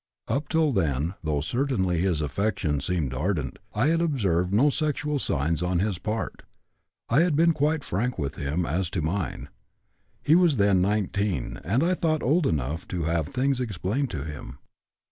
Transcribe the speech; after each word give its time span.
Up 0.27 0.49
till 0.49 0.71
then, 0.71 1.13
though 1.23 1.41
certainly 1.41 1.99
his 1.99 2.23
affection 2.23 2.81
seemed 2.81 3.13
ardent, 3.13 3.59
I 3.75 3.89
had 3.89 4.01
observed 4.01 4.51
no 4.51 4.71
sexual 4.71 5.19
signs 5.19 5.61
on 5.61 5.77
his 5.77 5.99
part. 5.99 6.41
I 7.07 7.19
had 7.21 7.35
been 7.35 7.51
quite 7.51 7.83
frank 7.83 8.17
with 8.17 8.33
him 8.33 8.65
as 8.65 8.89
to 8.97 9.03
mine. 9.03 9.49
He 10.23 10.33
was 10.33 10.57
then 10.57 10.81
19, 10.81 11.59
and 11.63 11.83
I 11.83 11.93
thought 11.93 12.23
old 12.23 12.47
enough 12.47 12.87
to 12.87 13.03
have 13.03 13.27
things 13.27 13.59
explained 13.59 14.09
to 14.09 14.23
him. 14.23 14.57